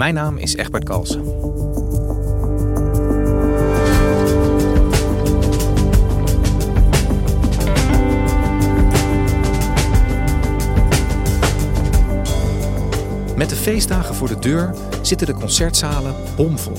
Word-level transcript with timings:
Mijn 0.00 0.14
naam 0.14 0.36
is 0.36 0.56
Egbert 0.56 0.84
Kalsen. 0.84 1.24
Met 13.36 13.48
de 13.48 13.56
feestdagen 13.56 14.14
voor 14.14 14.28
de 14.28 14.38
deur 14.38 14.74
zitten 15.02 15.26
de 15.26 15.34
concertzalen 15.34 16.14
bomvol. 16.36 16.78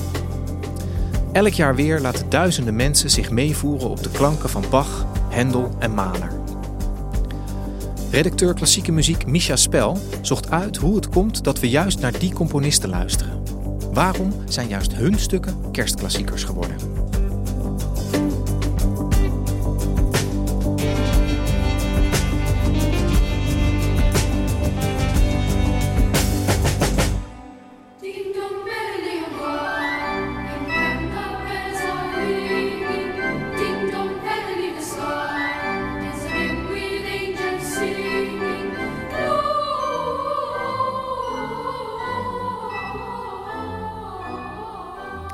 Elk 1.32 1.52
jaar 1.52 1.74
weer 1.74 2.00
laten 2.00 2.30
duizenden 2.30 2.76
mensen 2.76 3.10
zich 3.10 3.30
meevoeren 3.30 3.90
op 3.90 4.02
de 4.02 4.10
klanken 4.10 4.48
van 4.48 4.64
Bach, 4.70 5.06
Hendel 5.28 5.70
en 5.78 5.94
Mahler. 5.94 6.41
Redacteur 8.12 8.54
klassieke 8.54 8.92
muziek 8.92 9.26
Misha 9.26 9.56
Spel 9.56 9.98
zocht 10.20 10.50
uit 10.50 10.76
hoe 10.76 10.94
het 10.94 11.08
komt 11.08 11.44
dat 11.44 11.60
we 11.60 11.68
juist 11.68 12.00
naar 12.00 12.18
die 12.18 12.32
componisten 12.32 12.88
luisteren. 12.88 13.42
Waarom 13.92 14.32
zijn 14.48 14.68
juist 14.68 14.94
hun 14.94 15.18
stukken 15.18 15.70
kerstklassiekers 15.70 16.44
geworden? 16.44 16.91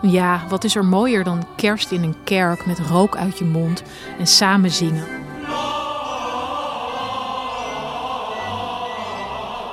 Ja, 0.02 0.42
wat 0.48 0.64
is 0.64 0.74
er 0.74 0.84
mooier 0.84 1.24
dan 1.24 1.46
kerst 1.56 1.90
in 1.90 2.02
een 2.02 2.16
kerk 2.24 2.66
met 2.66 2.78
rook 2.78 3.16
uit 3.16 3.38
je 3.38 3.44
mond 3.44 3.82
en 4.18 4.26
samen 4.26 4.70
zingen? 4.70 5.04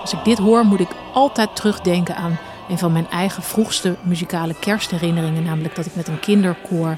Als 0.01 0.13
ik 0.13 0.23
dit 0.23 0.37
hoor, 0.37 0.65
moet 0.65 0.79
ik 0.79 0.95
altijd 1.13 1.55
terugdenken 1.55 2.15
aan 2.15 2.37
een 2.69 2.77
van 2.77 2.91
mijn 2.91 3.09
eigen 3.09 3.43
vroegste 3.43 3.95
muzikale 4.01 4.55
kerstherinneringen, 4.59 5.43
namelijk 5.43 5.75
dat 5.75 5.85
ik 5.85 5.95
met 5.95 6.07
een 6.07 6.19
kinderkoor 6.19 6.97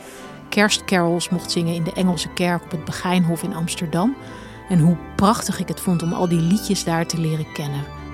kerstcarols 0.50 1.30
mocht 1.30 1.52
zingen 1.52 1.74
in 1.74 1.84
de 1.84 1.94
Engelse 1.94 2.30
kerk 2.34 2.64
op 2.64 2.72
het 2.72 2.86
Begijnhof 2.86 3.44
in 3.44 3.56
Amsterdam. 3.56 4.16
En 4.70 4.80
hoe 4.80 4.98
prachtig 5.16 5.60
ik 5.60 5.68
het 5.68 5.80
vond 5.80 6.04
om 6.04 6.14
al 6.14 6.28
die 6.28 6.42
liedjes 6.42 6.84
daar 6.84 7.06
te 7.06 7.20
leren 7.20 7.52
kennen. 7.54 8.07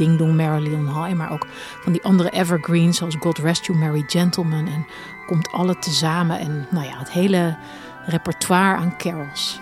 Ding 0.00 0.18
Dong 0.18 0.36
Marilyn 0.36 0.86
High, 0.86 1.14
maar 1.14 1.32
ook 1.32 1.46
van 1.82 1.92
die 1.92 2.02
andere 2.02 2.30
evergreens 2.30 2.98
zoals 2.98 3.16
God 3.18 3.38
Rest 3.38 3.66
You 3.66 3.78
Merry 3.78 4.04
Gentleman. 4.06 4.66
En 4.66 4.86
komt 5.26 5.52
alle 5.52 5.78
tezamen 5.78 6.38
en 6.38 6.66
nou 6.70 6.86
ja, 6.86 6.98
het 6.98 7.10
hele 7.10 7.56
repertoire 8.06 8.76
aan 8.76 8.96
carols. 8.96 9.60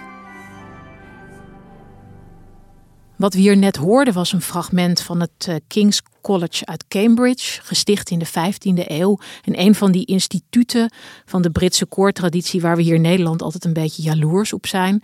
Wat 3.16 3.34
we 3.34 3.40
hier 3.40 3.56
net 3.56 3.76
hoorden 3.76 4.14
was 4.14 4.32
een 4.32 4.42
fragment 4.42 5.00
van 5.02 5.20
het 5.20 5.46
eh, 5.48 5.54
King's 5.66 6.02
College 6.28 6.66
uit 6.66 6.88
Cambridge, 6.88 7.60
gesticht 7.62 8.10
in 8.10 8.18
de 8.18 8.26
15e 8.26 8.86
eeuw. 8.86 9.18
En 9.44 9.60
een 9.60 9.74
van 9.74 9.92
die 9.92 10.04
instituten 10.04 10.92
van 11.24 11.42
de 11.42 11.50
Britse 11.50 11.86
koortraditie, 11.86 12.60
waar 12.60 12.76
we 12.76 12.82
hier 12.82 12.94
in 12.94 13.00
Nederland 13.00 13.42
altijd 13.42 13.64
een 13.64 13.72
beetje 13.72 14.02
jaloers 14.02 14.52
op 14.52 14.66
zijn. 14.66 15.02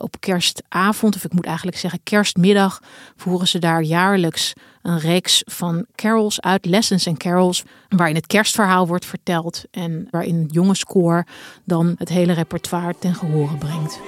op 0.00 0.16
kerstavond, 0.20 1.16
of 1.16 1.24
ik 1.24 1.32
moet 1.32 1.46
eigenlijk 1.46 1.76
zeggen 1.76 2.00
kerstmiddag, 2.02 2.82
voeren 3.16 3.48
ze 3.48 3.58
daar 3.58 3.82
jaarlijks 3.82 4.52
een 4.82 4.98
reeks 4.98 5.42
van 5.44 5.86
carols 5.94 6.40
uit, 6.40 6.64
lessons 6.64 7.06
en 7.06 7.16
carols, 7.16 7.62
waarin 7.88 8.16
het 8.16 8.26
kerstverhaal 8.26 8.86
wordt 8.86 9.06
verteld 9.06 9.64
en 9.70 10.08
waarin 10.10 10.42
het 10.42 10.54
jongenskoor 10.54 11.26
dan 11.64 11.94
het 11.98 12.08
hele 12.08 12.32
repertoire 12.32 12.94
ten 12.98 13.14
gehore 13.14 13.56
brengt. 13.56 14.00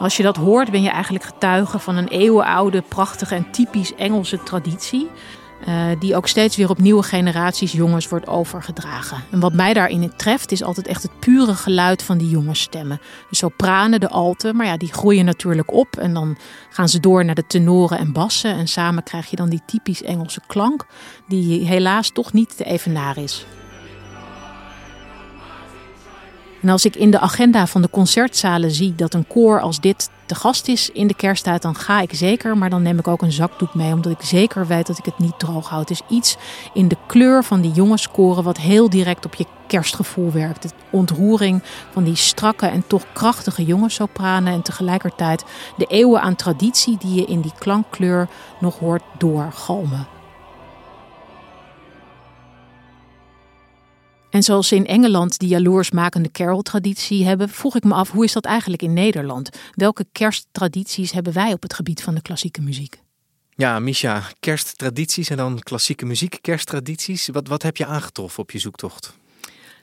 Als 0.00 0.16
je 0.16 0.22
dat 0.22 0.36
hoort, 0.36 0.70
ben 0.70 0.82
je 0.82 0.90
eigenlijk 0.90 1.24
getuige 1.24 1.78
van 1.78 1.96
een 1.96 2.08
eeuwenoude, 2.08 2.82
prachtige 2.88 3.34
en 3.34 3.50
typisch 3.50 3.94
Engelse 3.94 4.42
traditie. 4.42 5.10
Uh, 5.68 5.84
die 5.98 6.16
ook 6.16 6.28
steeds 6.28 6.56
weer 6.56 6.70
op 6.70 6.78
nieuwe 6.78 7.02
generaties 7.02 7.72
jongens 7.72 8.08
wordt 8.08 8.26
overgedragen. 8.26 9.22
En 9.30 9.40
wat 9.40 9.52
mij 9.52 9.72
daarin 9.72 10.12
treft, 10.16 10.52
is 10.52 10.62
altijd 10.62 10.86
echt 10.86 11.02
het 11.02 11.18
pure 11.18 11.54
geluid 11.54 12.02
van 12.02 12.18
die 12.18 12.28
jongensstemmen. 12.28 13.00
De 13.30 13.36
sopranen, 13.36 14.00
de 14.00 14.08
alten, 14.08 14.56
maar 14.56 14.66
ja, 14.66 14.76
die 14.76 14.92
groeien 14.92 15.24
natuurlijk 15.24 15.72
op. 15.72 15.96
En 15.96 16.14
dan 16.14 16.36
gaan 16.70 16.88
ze 16.88 17.00
door 17.00 17.24
naar 17.24 17.34
de 17.34 17.46
tenoren 17.46 17.98
en 17.98 18.12
bassen. 18.12 18.54
En 18.54 18.68
samen 18.68 19.02
krijg 19.02 19.30
je 19.30 19.36
dan 19.36 19.48
die 19.48 19.62
typisch 19.66 20.02
Engelse 20.02 20.40
klank, 20.46 20.86
die 21.28 21.66
helaas 21.66 22.10
toch 22.10 22.32
niet 22.32 22.56
te 22.56 22.64
evenaren 22.64 23.22
is. 23.22 23.46
En 26.62 26.68
als 26.68 26.84
ik 26.84 26.96
in 26.96 27.10
de 27.10 27.20
agenda 27.20 27.66
van 27.66 27.82
de 27.82 27.90
concertzalen 27.90 28.70
zie 28.70 28.94
dat 28.94 29.14
een 29.14 29.26
koor 29.26 29.60
als 29.60 29.80
dit 29.80 30.10
te 30.26 30.34
gast 30.34 30.68
is 30.68 30.90
in 30.90 31.06
de 31.06 31.14
kersttijd, 31.14 31.62
dan 31.62 31.74
ga 31.74 32.00
ik 32.00 32.14
zeker. 32.14 32.56
Maar 32.56 32.70
dan 32.70 32.82
neem 32.82 32.98
ik 32.98 33.08
ook 33.08 33.22
een 33.22 33.32
zakdoek 33.32 33.74
mee, 33.74 33.92
omdat 33.92 34.12
ik 34.12 34.22
zeker 34.22 34.66
weet 34.66 34.86
dat 34.86 34.98
ik 34.98 35.04
het 35.04 35.18
niet 35.18 35.38
droog 35.38 35.68
houd. 35.68 35.88
Het 35.88 36.00
is 36.00 36.16
iets 36.16 36.36
in 36.74 36.88
de 36.88 36.96
kleur 37.06 37.44
van 37.44 37.60
die 37.60 37.72
jonge 37.72 37.98
scoren 37.98 38.44
wat 38.44 38.56
heel 38.56 38.90
direct 38.90 39.24
op 39.24 39.34
je 39.34 39.46
kerstgevoel 39.66 40.32
werkt. 40.32 40.62
De 40.62 40.68
ontroering 40.90 41.62
van 41.90 42.04
die 42.04 42.16
strakke 42.16 42.66
en 42.66 42.84
toch 42.86 43.04
krachtige 43.12 43.64
jonge 43.64 43.88
sopranen. 43.88 44.52
En 44.52 44.62
tegelijkertijd 44.62 45.44
de 45.76 45.86
eeuwen 45.86 46.20
aan 46.20 46.36
traditie 46.36 46.96
die 46.98 47.14
je 47.14 47.24
in 47.24 47.40
die 47.40 47.52
klankkleur 47.58 48.28
nog 48.60 48.78
hoort 48.78 49.02
doorgalmen. 49.18 50.19
En 54.30 54.42
zoals 54.42 54.68
ze 54.68 54.74
in 54.74 54.86
Engeland 54.86 55.38
die 55.38 55.48
jaloersmakende 55.48 56.30
carol-traditie 56.30 57.24
hebben, 57.24 57.48
vroeg 57.48 57.76
ik 57.76 57.84
me 57.84 57.94
af 57.94 58.10
hoe 58.10 58.24
is 58.24 58.32
dat 58.32 58.44
eigenlijk 58.44 58.82
in 58.82 58.92
Nederland? 58.92 59.50
Welke 59.74 60.06
kersttradities 60.12 61.12
hebben 61.12 61.32
wij 61.32 61.52
op 61.52 61.62
het 61.62 61.74
gebied 61.74 62.02
van 62.02 62.14
de 62.14 62.22
klassieke 62.22 62.60
muziek? 62.60 63.00
Ja, 63.50 63.78
Misha, 63.78 64.22
kersttradities 64.40 65.30
en 65.30 65.36
dan 65.36 65.58
klassieke 65.58 66.06
muziek, 66.06 66.38
kersttradities. 66.40 67.28
Wat, 67.28 67.48
wat 67.48 67.62
heb 67.62 67.76
je 67.76 67.86
aangetroffen 67.86 68.42
op 68.42 68.50
je 68.50 68.58
zoektocht? 68.58 69.18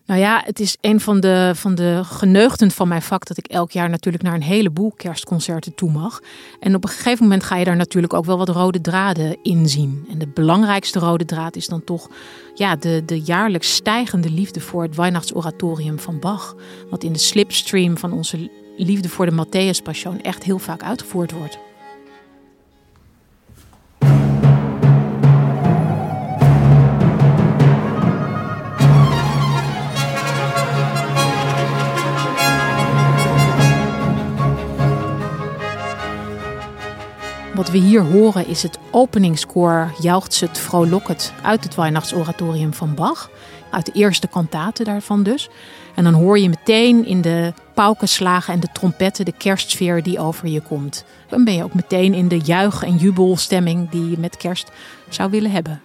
Nou 0.07 0.19
ja, 0.19 0.41
het 0.45 0.59
is 0.59 0.77
een 0.81 0.99
van 0.99 1.19
de, 1.19 1.51
van 1.55 1.75
de 1.75 2.01
geneugten 2.03 2.71
van 2.71 2.87
mijn 2.87 3.01
vak 3.01 3.25
dat 3.25 3.37
ik 3.37 3.47
elk 3.47 3.71
jaar 3.71 3.89
natuurlijk 3.89 4.23
naar 4.23 4.33
een 4.33 4.41
heleboel 4.41 4.93
kerstconcerten 4.95 5.75
toe 5.75 5.91
mag. 5.91 6.21
En 6.59 6.75
op 6.75 6.83
een 6.83 6.89
gegeven 6.89 7.23
moment 7.23 7.43
ga 7.43 7.55
je 7.55 7.65
daar 7.65 7.75
natuurlijk 7.75 8.13
ook 8.13 8.25
wel 8.25 8.37
wat 8.37 8.49
rode 8.49 8.81
draden 8.81 9.37
in 9.43 9.69
zien. 9.69 10.05
En 10.09 10.17
de 10.17 10.27
belangrijkste 10.27 10.99
rode 10.99 11.25
draad 11.25 11.55
is 11.55 11.67
dan 11.67 11.83
toch 11.83 12.09
ja, 12.53 12.75
de, 12.75 13.03
de 13.05 13.21
jaarlijks 13.21 13.73
stijgende 13.73 14.29
liefde 14.29 14.59
voor 14.59 14.83
het 14.83 14.95
Weihnachtsoratorium 14.95 15.99
van 15.99 16.19
Bach. 16.19 16.55
Wat 16.89 17.03
in 17.03 17.13
de 17.13 17.19
slipstream 17.19 17.97
van 17.97 18.11
onze 18.11 18.51
liefde 18.77 19.09
voor 19.09 19.25
de 19.25 19.45
Matthäus 19.45 19.83
Passion 19.83 20.21
echt 20.21 20.43
heel 20.43 20.59
vaak 20.59 20.83
uitgevoerd 20.83 21.31
wordt. 21.31 21.66
Wat 37.67 37.75
we 37.75 37.87
hier 37.87 38.01
horen 38.01 38.47
is 38.47 38.63
het 38.63 38.79
openingskoor 38.91 39.93
het 40.39 40.57
vrolijket 40.57 41.33
uit 41.41 41.63
het 41.63 41.75
Weihnachtsoratorium 41.75 42.73
van 42.73 42.95
Bach. 42.95 43.29
Uit 43.71 43.85
de 43.85 43.91
eerste 43.91 44.27
kantate 44.27 44.83
daarvan 44.83 45.23
dus. 45.23 45.49
En 45.95 46.03
dan 46.03 46.13
hoor 46.13 46.39
je 46.39 46.49
meteen 46.49 47.05
in 47.05 47.21
de 47.21 47.53
paukenslagen 47.73 48.53
en 48.53 48.59
de 48.59 48.67
trompetten 48.73 49.25
de 49.25 49.33
kerstsfeer 49.37 50.03
die 50.03 50.19
over 50.19 50.47
je 50.47 50.61
komt. 50.61 51.05
Dan 51.29 51.43
ben 51.43 51.53
je 51.53 51.63
ook 51.63 51.73
meteen 51.73 52.13
in 52.13 52.27
de 52.27 52.39
juich- 52.39 52.83
en 52.83 52.95
jubelstemming 52.95 53.89
die 53.89 54.09
je 54.09 54.17
met 54.19 54.37
kerst 54.37 54.71
zou 55.09 55.29
willen 55.29 55.51
hebben. 55.51 55.81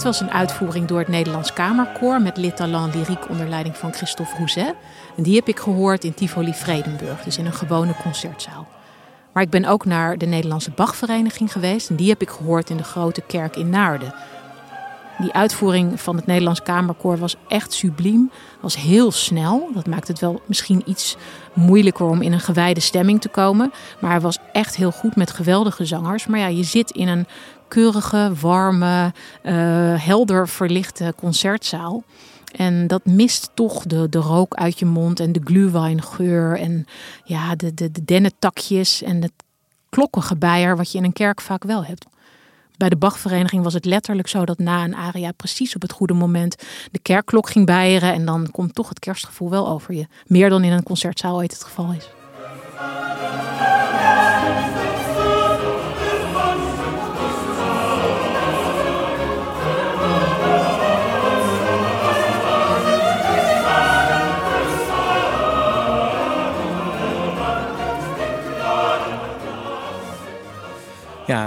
Dit 0.00 0.08
was 0.08 0.20
een 0.20 0.32
uitvoering 0.32 0.86
door 0.86 0.98
het 0.98 1.08
Nederlands 1.08 1.52
Kamerkoor 1.52 2.22
met 2.22 2.36
Lit 2.36 2.56
Talent 2.56 2.94
Lyriek 2.94 3.28
onder 3.28 3.48
leiding 3.48 3.76
van 3.76 3.92
Christophe 3.92 4.36
Rouzet. 4.36 4.74
En 5.16 5.22
die 5.22 5.34
heb 5.34 5.48
ik 5.48 5.58
gehoord 5.58 6.04
in 6.04 6.14
Tivoli 6.14 6.54
Vredenburg, 6.54 7.22
dus 7.22 7.38
in 7.38 7.46
een 7.46 7.52
gewone 7.52 7.94
concertzaal. 8.02 8.66
Maar 9.32 9.42
ik 9.42 9.50
ben 9.50 9.64
ook 9.64 9.84
naar 9.84 10.18
de 10.18 10.26
Nederlandse 10.26 10.70
Bachvereniging 10.70 11.52
geweest 11.52 11.90
en 11.90 11.96
die 11.96 12.08
heb 12.08 12.22
ik 12.22 12.30
gehoord 12.30 12.70
in 12.70 12.76
de 12.76 12.82
grote 12.82 13.20
kerk 13.20 13.56
in 13.56 13.70
Naarden. 13.70 14.14
Die 15.20 15.32
uitvoering 15.32 16.00
van 16.00 16.16
het 16.16 16.26
Nederlands 16.26 16.62
Kamerkoor 16.62 17.18
was 17.18 17.36
echt 17.48 17.72
subliem. 17.72 18.30
Was 18.60 18.76
heel 18.76 19.12
snel. 19.12 19.70
Dat 19.74 19.86
maakt 19.86 20.08
het 20.08 20.18
wel 20.18 20.40
misschien 20.46 20.82
iets 20.86 21.16
moeilijker 21.52 22.06
om 22.06 22.22
in 22.22 22.32
een 22.32 22.40
gewijde 22.40 22.80
stemming 22.80 23.20
te 23.20 23.28
komen. 23.28 23.72
Maar 24.00 24.10
hij 24.10 24.20
was 24.20 24.38
echt 24.52 24.76
heel 24.76 24.92
goed 24.92 25.16
met 25.16 25.30
geweldige 25.30 25.84
zangers. 25.84 26.26
Maar 26.26 26.38
ja, 26.38 26.46
je 26.46 26.62
zit 26.62 26.90
in 26.90 27.08
een 27.08 27.26
keurige, 27.68 28.32
warme, 28.40 29.12
uh, 29.42 29.52
helder 29.96 30.48
verlichte 30.48 31.14
concertzaal. 31.16 32.04
En 32.56 32.86
dat 32.86 33.04
mist 33.04 33.50
toch 33.54 33.82
de, 33.86 34.08
de 34.08 34.18
rook 34.18 34.54
uit 34.54 34.78
je 34.78 34.86
mond 34.86 35.20
en 35.20 35.32
de 35.32 35.40
glühweingeur 35.44 36.58
en 36.58 36.86
ja, 37.24 37.54
de, 37.54 37.74
de, 37.74 37.90
de 37.90 38.04
dennentakjes 38.04 39.02
en 39.02 39.22
het 39.22 39.32
klokkengebeier 39.88 40.76
wat 40.76 40.92
je 40.92 40.98
in 40.98 41.04
een 41.04 41.12
kerk 41.12 41.40
vaak 41.40 41.64
wel 41.64 41.84
hebt. 41.84 42.06
Bij 42.80 42.88
de 42.88 42.96
Bachvereniging 42.96 43.62
was 43.62 43.74
het 43.74 43.84
letterlijk 43.84 44.28
zo 44.28 44.44
dat 44.44 44.58
na 44.58 44.84
een 44.84 44.94
aria 44.94 45.32
precies 45.32 45.74
op 45.74 45.82
het 45.82 45.92
goede 45.92 46.12
moment 46.14 46.56
de 46.90 46.98
kerkklok 46.98 47.50
ging 47.50 47.66
bijeren 47.66 48.12
en 48.12 48.24
dan 48.24 48.50
komt 48.50 48.74
toch 48.74 48.88
het 48.88 48.98
kerstgevoel 48.98 49.50
wel 49.50 49.68
over 49.68 49.94
je. 49.94 50.06
Meer 50.26 50.48
dan 50.48 50.64
in 50.64 50.72
een 50.72 50.82
concertzaal 50.82 51.36
ooit 51.36 51.52
het 51.52 51.64
geval 51.64 51.92
is. 51.92 52.08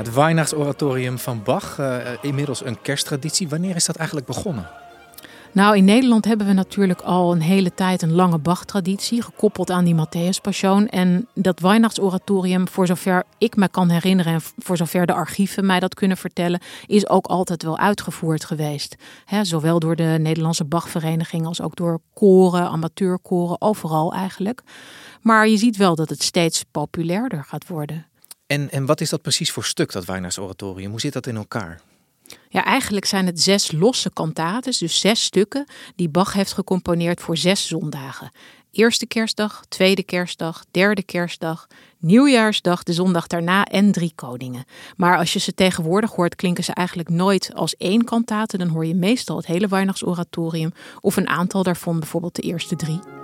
Het 0.04 0.14
Weihnachtsoratorium 0.14 1.18
van 1.18 1.44
Bach, 1.44 1.80
uh, 1.80 1.98
inmiddels 2.22 2.66
een 2.66 2.82
kersttraditie. 2.82 3.50
Wanneer 3.50 3.76
is 3.76 3.86
dat 3.86 3.96
eigenlijk 3.96 4.28
begonnen? 4.28 4.68
Nou, 5.52 5.78
in 5.78 5.86
Nederland 5.86 6.26
hebben 6.26 6.48
we 6.48 6.54
natuurlijk 6.54 7.02
al 7.02 7.32
een 7.32 7.42
hele 7.42 7.74
tijd 7.74 8.02
een 8.02 8.14
lange 8.14 8.38
Bach-traditie, 8.38 9.22
gekoppeld 9.22 9.72
aan 9.72 9.86
die 9.86 9.96
Matthäus-passion. 9.96 10.88
En 10.88 11.28
dat 11.34 11.60
Weihnachtsoratorium, 11.60 12.68
voor 12.68 12.88
zover 12.88 13.24
ik 13.38 13.56
me 13.56 13.70
kan 13.70 13.90
herinneren 13.90 14.34
en 14.34 14.42
voor 14.58 14.78
zover 14.78 15.06
de 15.06 15.14
archieven 15.14 15.66
mij 15.66 15.80
dat 15.80 15.94
kunnen 15.94 16.18
vertellen, 16.18 16.62
is 16.86 17.10
ook 17.10 17.26
altijd 17.26 17.64
wel 17.64 17.78
uitgevoerd 17.78 18.46
geweest. 18.46 18.96
zowel 19.42 19.80
door 19.80 19.96
de 19.96 20.18
Nederlandse 20.20 20.66
Bachvereniging 20.66 21.46
als 21.46 21.62
ook 21.62 21.76
door 21.76 22.00
koren, 22.14 22.70
amateurkoren, 22.70 23.62
overal 23.62 24.14
eigenlijk. 24.14 24.62
Maar 25.22 25.48
je 25.48 25.58
ziet 25.58 25.78
wel 25.78 25.96
dat 25.96 26.10
het 26.10 26.24
steeds 26.24 26.64
populairder 26.72 27.44
gaat 27.44 27.68
worden. 27.68 28.06
En, 28.54 28.72
en 28.72 28.86
wat 28.86 29.02
is 29.02 29.10
dat 29.10 29.22
precies 29.22 29.52
voor 29.52 29.64
stuk, 29.64 29.92
dat 29.92 30.06
Weihnachtsoratorium? 30.06 30.92
Hoe 30.92 31.00
zit 31.00 31.14
dat 31.14 31.28
in 31.28 31.36
elkaar? 31.36 31.82
Ja, 32.50 32.66
eigenlijk 32.66 33.06
zijn 33.06 33.26
het 33.26 33.42
zes 33.42 33.72
losse 33.72 34.10
kantates, 34.14 34.78
dus 34.78 35.00
zes 35.00 35.24
stukken, 35.24 35.66
die 35.96 36.10
Bach 36.10 36.34
heeft 36.34 36.54
gecomponeerd 36.54 37.22
voor 37.22 37.38
zes 37.38 37.68
zondagen. 37.68 38.32
Eerste 38.72 39.06
kerstdag, 39.06 39.64
tweede 39.70 40.04
kerstdag, 40.04 40.66
derde 40.72 41.04
kerstdag, 41.04 41.68
nieuwjaarsdag, 41.98 42.84
de 42.84 42.94
zondag 42.94 43.28
daarna 43.28 43.66
en 43.66 43.92
drie 43.92 44.12
koningen. 44.16 44.66
Maar 44.98 45.18
als 45.18 45.34
je 45.34 45.40
ze 45.40 45.54
tegenwoordig 45.54 46.12
hoort, 46.12 46.36
klinken 46.36 46.64
ze 46.64 46.74
eigenlijk 46.74 47.10
nooit 47.10 47.52
als 47.54 47.76
één 47.78 48.04
kantate. 48.04 48.58
Dan 48.58 48.68
hoor 48.68 48.86
je 48.86 48.96
meestal 48.96 49.38
het 49.38 49.46
hele 49.46 49.68
Weihnachtsoratorium 49.68 50.74
of 51.02 51.16
een 51.18 51.30
aantal 51.30 51.64
daarvan, 51.64 52.00
bijvoorbeeld 52.00 52.36
de 52.36 52.42
eerste 52.42 52.76
drie. 52.76 53.23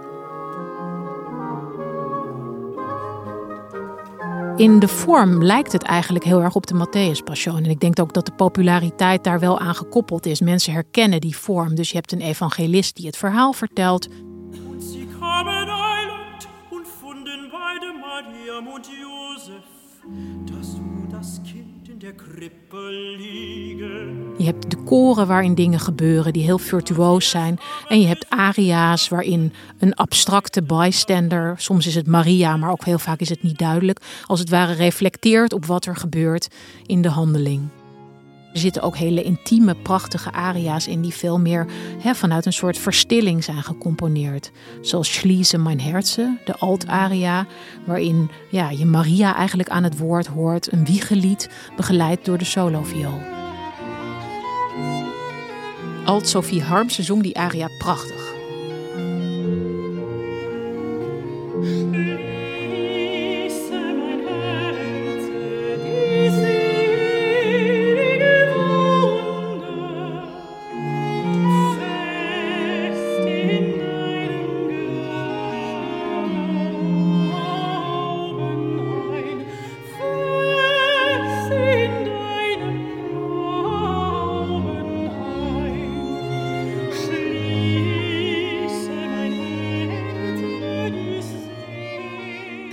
In 4.60 4.80
de 4.80 4.88
vorm 4.88 5.44
lijkt 5.44 5.72
het 5.72 5.84
eigenlijk 5.84 6.26
heel 6.26 6.42
erg 6.42 6.56
op 6.56 6.68
de 6.68 6.74
Matthäus-passion. 6.74 7.58
En 7.58 7.70
ik 7.70 7.80
denk 7.80 8.00
ook 8.00 8.14
dat 8.14 8.26
de 8.26 8.32
populariteit 8.32 9.24
daar 9.24 9.40
wel 9.40 9.60
aan 9.60 9.76
gekoppeld 9.76 10.26
is. 10.26 10.42
Mensen 10.42 10.74
herkennen 10.74 11.22
die 11.22 11.38
vorm. 11.38 11.76
Dus 11.76 11.90
je 11.90 11.96
hebt 11.96 12.12
een 12.12 12.22
evangelist 12.22 12.96
die 12.96 13.06
het 13.06 13.18
verhaal 13.18 13.54
vertelt. 13.54 14.08
Je 24.38 24.46
hebt 24.46 24.70
de 24.72 24.84
koren 24.84 25.28
waarin 25.28 25.56
dingen 25.56 25.80
gebeuren 25.80 26.34
die 26.34 26.44
heel 26.44 26.58
virtuoos 26.58 27.30
zijn. 27.30 27.60
En 27.88 28.02
je 28.02 28.08
hebt 28.08 28.30
aria's 28.30 29.10
waarin 29.10 29.54
een 29.80 29.94
abstracte 29.94 30.64
bystander, 30.64 31.54
soms 31.58 31.88
is 31.88 31.96
het 31.96 32.08
Maria, 32.08 32.58
maar 32.58 32.72
ook 32.72 32.86
heel 32.86 33.00
vaak 33.00 33.20
is 33.20 33.30
het 33.30 33.44
niet 33.44 33.58
duidelijk, 33.58 34.00
als 34.26 34.40
het 34.40 34.50
ware 34.50 34.74
reflecteert 34.74 35.54
op 35.54 35.66
wat 35.66 35.86
er 35.86 35.96
gebeurt 35.96 36.48
in 36.86 37.02
de 37.02 37.10
handeling. 37.10 37.70
Er 38.54 38.60
zitten 38.60 38.82
ook 38.82 38.98
hele 38.98 39.24
intieme, 39.24 39.76
prachtige 39.76 40.32
aria's 40.32 40.88
in 40.88 41.02
die 41.02 41.14
veel 41.14 41.40
meer 41.40 41.66
vanuit 42.04 42.46
een 42.46 42.54
soort 42.54 42.78
verstilling 42.78 43.44
zijn 43.44 43.64
gecomponeerd. 43.64 44.52
Zoals 44.82 45.14
Schließe 45.14 45.58
Mein 45.58 45.82
Herze, 45.82 46.38
de 46.46 46.56
alt-aria, 46.56 47.46
waarin 47.86 48.30
ja, 48.50 48.70
je 48.70 48.86
Maria 48.86 49.36
eigenlijk 49.36 49.70
aan 49.70 49.84
het 49.84 49.98
woord 49.98 50.28
hoort. 50.28 50.72
Een 50.72 50.86
wiegelied, 50.86 51.50
begeleid 51.76 52.26
door 52.26 52.38
de 52.38 52.46
soloviool. 52.46 53.22
Alt-Sophie 56.06 56.64
Harmsen 56.64 57.04
zong 57.04 57.24
die 57.24 57.38
aria 57.38 57.68
prachtig. 57.78 58.19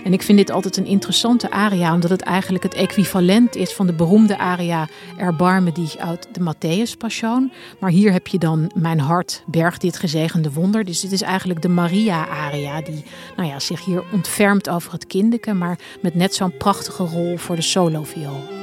En 0.07 0.13
ik 0.13 0.23
vind 0.23 0.39
dit 0.39 0.51
altijd 0.51 0.77
een 0.77 0.87
interessante 0.87 1.51
aria, 1.51 1.95
omdat 1.95 2.11
het 2.11 2.21
eigenlijk 2.21 2.65
het 2.65 2.75
equivalent 2.75 3.57
is 3.57 3.73
van 3.73 3.87
de 3.87 3.93
beroemde 3.93 4.39
aria 4.39 4.89
Erbarme 5.17 5.73
die 5.73 5.91
uit 5.99 6.29
de 6.33 6.41
Matthäus 6.41 6.97
Passion. 6.99 7.53
Maar 7.81 7.91
hier 7.91 8.13
heb 8.13 8.27
je 8.27 8.39
dan 8.39 8.71
Mijn 8.75 9.01
hart 9.01 9.43
bergt 9.47 9.81
dit 9.81 9.97
gezegende 9.97 10.53
wonder. 10.53 10.85
Dus 10.85 11.01
dit 11.01 11.13
is 11.13 11.23
eigenlijk 11.23 11.63
de 11.63 11.69
Maria-aria 11.69 12.81
die 12.81 13.05
nou 13.37 13.49
ja, 13.49 13.59
zich 13.59 13.85
hier 13.85 14.05
ontfermt 14.13 14.69
over 14.69 14.93
het 14.93 15.07
kindeke, 15.07 15.53
maar 15.53 15.79
met 16.01 16.15
net 16.15 16.35
zo'n 16.35 16.57
prachtige 16.57 17.03
rol 17.03 17.37
voor 17.37 17.57
de 17.57 17.63
soloviool. 17.63 18.56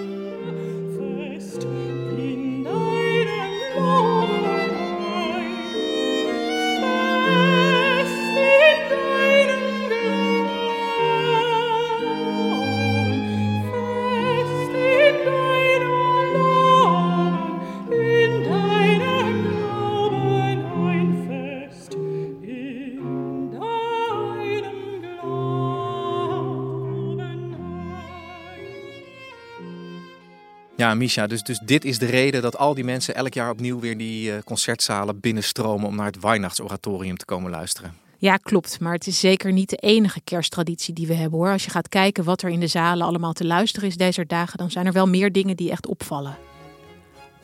Dus, 31.00 31.44
dus 31.44 31.60
dit 31.66 31.86
is 31.86 32.00
de 32.00 32.06
reden 32.06 32.42
dat 32.42 32.58
al 32.58 32.74
die 32.74 32.84
mensen 32.84 33.16
elk 33.16 33.34
jaar 33.34 33.50
opnieuw 33.50 33.80
weer 33.80 33.98
die 33.98 34.30
uh, 34.30 34.38
concertzalen 34.46 35.20
binnenstromen 35.20 35.88
om 35.88 35.96
naar 35.96 36.06
het 36.06 36.20
Weihnachtsoratorium 36.20 37.18
te 37.18 37.26
komen 37.26 37.52
luisteren. 37.52 37.94
Ja, 38.18 38.38
klopt. 38.38 38.80
Maar 38.80 38.94
het 38.94 39.08
is 39.08 39.20
zeker 39.20 39.52
niet 39.52 39.70
de 39.70 39.76
enige 39.76 40.22
kersttraditie 40.24 40.94
die 40.94 41.08
we 41.08 41.14
hebben 41.14 41.40
hoor. 41.40 41.52
Als 41.52 41.64
je 41.64 41.70
gaat 41.70 41.90
kijken 41.90 42.24
wat 42.24 42.42
er 42.42 42.50
in 42.50 42.60
de 42.60 42.68
zalen 42.68 43.08
allemaal 43.08 43.34
te 43.34 43.46
luisteren 43.46 43.90
is 43.90 43.98
deze 43.98 44.26
dagen, 44.26 44.58
dan 44.58 44.72
zijn 44.72 44.86
er 44.86 44.94
wel 44.94 45.08
meer 45.08 45.32
dingen 45.32 45.56
die 45.56 45.72
echt 45.72 45.88
opvallen. 45.88 46.38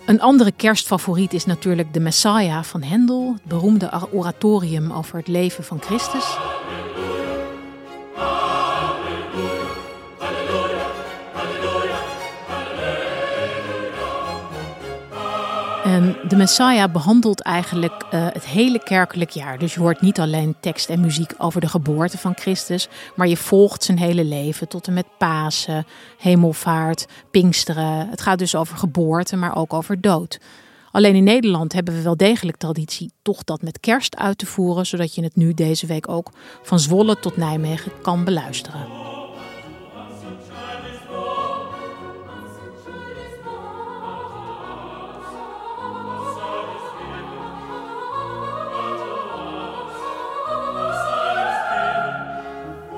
Een 0.06 0.22
andere 0.22 0.52
kerstfavoriet 0.52 1.34
is 1.34 1.46
natuurlijk 1.46 1.94
de 1.94 2.00
Messiah 2.00 2.64
van 2.64 2.84
Hendel, 2.84 3.34
het 3.34 3.44
beroemde 3.44 4.08
oratorium 4.12 4.92
over 4.92 5.18
het 5.18 5.28
leven 5.28 5.64
van 5.64 5.82
Christus. 5.82 6.38
Messiah 16.40 16.92
behandelt 16.92 17.42
eigenlijk 17.42 18.04
uh, 18.14 18.28
het 18.34 18.46
hele 18.46 18.84
kerkelijk 18.84 19.30
jaar. 19.30 19.58
Dus 19.58 19.74
je 19.74 19.80
hoort 19.80 20.02
niet 20.02 20.20
alleen 20.20 20.56
tekst 20.60 20.90
en 20.90 21.00
muziek 21.00 21.34
over 21.38 21.62
de 21.62 21.68
geboorte 21.68 22.18
van 22.18 22.36
Christus, 22.36 22.88
maar 23.16 23.28
je 23.28 23.38
volgt 23.38 23.84
zijn 23.84 23.98
hele 23.98 24.24
leven 24.24 24.68
tot 24.68 24.88
en 24.88 24.94
met 24.94 25.06
Pasen, 25.18 25.86
Hemelvaart, 26.18 27.06
Pinksteren. 27.32 28.10
Het 28.10 28.22
gaat 28.22 28.40
dus 28.40 28.56
over 28.56 28.78
geboorte, 28.78 29.36
maar 29.36 29.56
ook 29.56 29.74
over 29.74 30.02
dood. 30.02 30.40
Alleen 30.92 31.16
in 31.16 31.24
Nederland 31.24 31.74
hebben 31.74 31.94
we 31.94 32.02
wel 32.02 32.18
degelijk 32.18 32.58
traditie 32.58 33.12
toch 33.22 33.44
dat 33.44 33.62
met 33.62 33.80
kerst 33.80 34.18
uit 34.18 34.38
te 34.38 34.46
voeren, 34.46 34.86
zodat 34.86 35.16
je 35.16 35.24
het 35.24 35.36
nu 35.36 35.54
deze 35.54 35.86
week 35.86 36.10
ook 36.10 36.32
van 36.64 36.80
Zwolle 36.80 37.20
tot 37.20 37.38
Nijmegen 37.38 37.92
kan 38.02 38.24
beluisteren. 38.24 38.99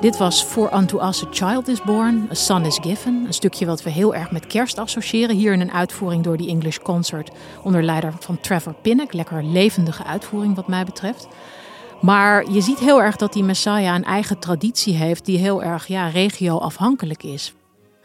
Dit 0.01 0.17
was 0.17 0.43
For 0.43 0.75
Unto 0.75 1.07
Us 1.07 1.23
a 1.23 1.27
Child 1.31 1.67
is 1.67 1.81
Born, 1.81 2.27
A 2.31 2.33
Son 2.33 2.65
is 2.65 2.77
Given. 2.81 3.23
Een 3.25 3.33
stukje 3.33 3.65
wat 3.65 3.83
we 3.83 3.89
heel 3.89 4.15
erg 4.15 4.31
met 4.31 4.47
kerst 4.47 4.77
associëren. 4.77 5.35
Hier 5.35 5.53
in 5.53 5.61
een 5.61 5.71
uitvoering 5.71 6.23
door 6.23 6.37
die 6.37 6.47
English 6.47 6.77
Concert 6.77 7.31
onder 7.63 7.83
leider 7.83 8.13
van 8.19 8.39
Trevor 8.39 8.73
Pinnock. 8.73 9.13
Lekker 9.13 9.43
levendige 9.43 10.03
uitvoering 10.03 10.55
wat 10.55 10.67
mij 10.67 10.85
betreft. 10.85 11.27
Maar 11.99 12.51
je 12.51 12.61
ziet 12.61 12.79
heel 12.79 13.01
erg 13.01 13.15
dat 13.15 13.33
die 13.33 13.43
Messiah 13.43 13.95
een 13.95 14.03
eigen 14.03 14.39
traditie 14.39 14.95
heeft 14.95 15.25
die 15.25 15.37
heel 15.37 15.63
erg 15.63 15.87
ja, 15.87 16.07
regio-afhankelijk 16.07 17.23
is. 17.23 17.53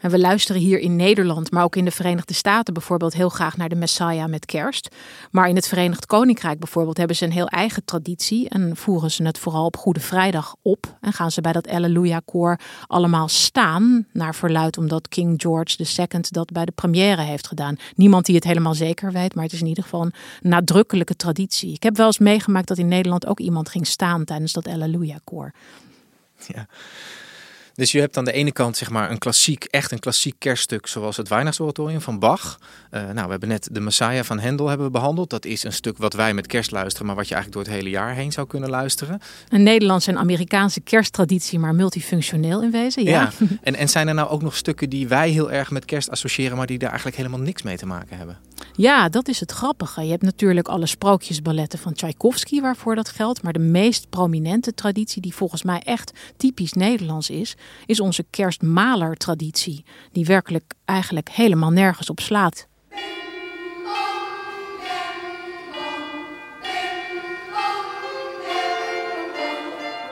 En 0.07 0.13
we 0.13 0.19
luisteren 0.19 0.61
hier 0.61 0.79
in 0.79 0.95
Nederland, 0.95 1.51
maar 1.51 1.63
ook 1.63 1.75
in 1.75 1.85
de 1.85 1.91
Verenigde 1.91 2.33
Staten 2.33 2.73
bijvoorbeeld 2.73 3.13
heel 3.13 3.29
graag 3.29 3.57
naar 3.57 3.69
de 3.69 3.75
Messiah 3.75 4.29
met 4.29 4.45
kerst. 4.45 4.95
Maar 5.31 5.49
in 5.49 5.55
het 5.55 5.67
Verenigd 5.67 6.05
Koninkrijk 6.05 6.59
bijvoorbeeld 6.59 6.97
hebben 6.97 7.15
ze 7.15 7.25
een 7.25 7.31
heel 7.31 7.47
eigen 7.47 7.85
traditie 7.85 8.49
en 8.49 8.75
voeren 8.75 9.11
ze 9.11 9.23
het 9.23 9.37
vooral 9.37 9.65
op 9.65 9.77
Goede 9.77 9.99
Vrijdag 9.99 10.55
op. 10.61 10.97
En 11.01 11.13
gaan 11.13 11.31
ze 11.31 11.41
bij 11.41 11.51
dat 11.51 11.67
Alleluia 11.67 12.21
koor 12.25 12.59
allemaal 12.87 13.27
staan, 13.27 14.07
naar 14.13 14.35
verluid 14.35 14.77
omdat 14.77 15.07
King 15.07 15.41
George 15.41 15.85
II 15.97 16.21
dat 16.29 16.51
bij 16.51 16.65
de 16.65 16.71
première 16.71 17.21
heeft 17.21 17.47
gedaan. 17.47 17.77
Niemand 17.95 18.25
die 18.25 18.35
het 18.35 18.43
helemaal 18.43 18.75
zeker 18.75 19.11
weet, 19.11 19.35
maar 19.35 19.43
het 19.43 19.53
is 19.53 19.61
in 19.61 19.67
ieder 19.67 19.83
geval 19.83 20.01
een 20.01 20.13
nadrukkelijke 20.41 21.15
traditie. 21.15 21.73
Ik 21.73 21.83
heb 21.83 21.97
wel 21.97 22.05
eens 22.05 22.19
meegemaakt 22.19 22.67
dat 22.67 22.77
in 22.77 22.87
Nederland 22.87 23.25
ook 23.25 23.39
iemand 23.39 23.69
ging 23.69 23.87
staan 23.87 24.25
tijdens 24.25 24.53
dat 24.53 24.67
Alleluia 24.67 25.19
koor. 25.23 25.53
Ja. 26.47 26.67
Dus 27.77 27.91
je 27.91 27.99
hebt 27.99 28.17
aan 28.17 28.25
de 28.25 28.31
ene 28.31 28.51
kant 28.51 28.77
zeg 28.77 28.89
maar 28.89 29.11
een 29.11 29.17
klassiek, 29.17 29.63
echt 29.63 29.91
een 29.91 29.99
klassiek 29.99 30.35
kerststuk 30.37 30.87
zoals 30.87 31.17
het 31.17 31.27
Weihnachtsoratorium 31.27 32.01
van 32.01 32.19
Bach. 32.19 32.59
Uh, 32.91 33.01
nou, 33.01 33.25
we 33.25 33.31
hebben 33.31 33.49
net 33.49 33.69
de 33.71 33.79
Messiah 33.79 34.23
van 34.23 34.39
Hendel 34.39 34.67
hebben 34.67 34.85
we 34.85 34.91
behandeld. 34.91 35.29
Dat 35.29 35.45
is 35.45 35.63
een 35.63 35.73
stuk 35.73 35.97
wat 35.97 36.13
wij 36.13 36.33
met 36.33 36.47
kerst 36.47 36.71
luisteren, 36.71 37.07
maar 37.07 37.15
wat 37.15 37.27
je 37.27 37.33
eigenlijk 37.33 37.65
door 37.65 37.73
het 37.73 37.83
hele 37.83 37.95
jaar 37.95 38.13
heen 38.13 38.31
zou 38.31 38.47
kunnen 38.47 38.69
luisteren. 38.69 39.21
Een 39.49 39.63
Nederlandse 39.63 40.11
en 40.11 40.17
Amerikaanse 40.17 40.79
kersttraditie, 40.79 41.59
maar 41.59 41.75
multifunctioneel 41.75 42.61
in 42.61 42.71
wezen. 42.71 43.03
Ja. 43.03 43.11
ja. 43.11 43.31
En, 43.61 43.75
en 43.75 43.89
zijn 43.89 44.07
er 44.07 44.13
nou 44.13 44.29
ook 44.29 44.41
nog 44.41 44.55
stukken 44.55 44.89
die 44.89 45.07
wij 45.07 45.29
heel 45.29 45.51
erg 45.51 45.71
met 45.71 45.85
kerst 45.85 46.09
associëren, 46.09 46.57
maar 46.57 46.67
die 46.67 46.77
daar 46.77 46.89
eigenlijk 46.89 47.17
helemaal 47.17 47.39
niks 47.39 47.61
mee 47.61 47.77
te 47.77 47.85
maken 47.85 48.17
hebben? 48.17 48.37
Ja, 48.75 49.09
dat 49.09 49.27
is 49.27 49.39
het 49.39 49.51
grappige. 49.51 50.03
Je 50.03 50.11
hebt 50.11 50.23
natuurlijk 50.23 50.67
alle 50.67 50.85
sprookjesballetten 50.85 51.79
van 51.79 51.93
Tchaikovsky 51.93 52.61
waarvoor 52.61 52.95
dat 52.95 53.09
geldt. 53.09 53.41
Maar 53.41 53.53
de 53.53 53.59
meest 53.59 54.09
prominente 54.09 54.73
traditie, 54.73 55.21
die 55.21 55.35
volgens 55.35 55.63
mij 55.63 55.81
echt 55.85 56.11
typisch 56.37 56.73
Nederlands 56.73 57.29
is, 57.29 57.55
is 57.85 57.99
onze 57.99 58.25
kerstmaler-traditie. 58.29 59.85
Die 60.11 60.25
werkelijk 60.25 60.73
eigenlijk 60.85 61.29
helemaal 61.29 61.71
nergens 61.71 62.09
op 62.09 62.19
slaat. 62.19 62.67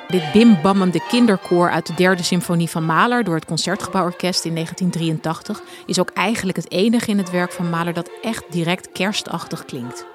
Dit 0.08 0.32
bimbammende 0.32 1.06
kinderkoor 1.08 1.70
uit 1.70 1.88
de 1.88 1.94
derde 1.94 2.24
symfonie 2.24 2.70
van 2.70 2.86
Mahler 2.86 3.24
door 3.24 3.36
het 3.36 3.46
Concertgebouworkest 3.46 4.46
in 4.46 4.54
1983 4.54 5.62
is 5.86 6.00
ook 6.00 6.10
eigenlijk 6.10 6.58
het 6.58 6.72
enige 6.72 7.12
in 7.12 7.18
het 7.18 7.32
werk 7.32 7.52
van 7.52 7.70
Mahler 7.70 7.94
dat 7.94 8.10
echt 8.22 8.44
direct 8.52 8.92
kerstachtig 8.92 9.66
klinkt. 9.66 10.15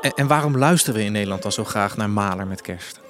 En, 0.00 0.26
waarom 0.26 0.58
luisteren 0.58 1.00
we 1.00 1.06
in 1.06 1.12
Nederland 1.12 1.42
dan 1.42 1.52
zo 1.52 1.64
graag 1.64 1.96
naar 1.96 2.10
Mahler 2.10 2.46
met 2.46 2.60
kerst? 2.60 3.00